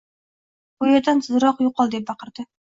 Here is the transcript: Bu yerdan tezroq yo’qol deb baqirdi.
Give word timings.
Bu 0.83 0.87
yerdan 0.91 1.21
tezroq 1.27 1.61
yo’qol 1.67 1.93
deb 1.97 2.09
baqirdi. 2.11 2.49